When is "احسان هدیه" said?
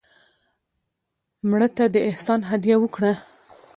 2.09-2.75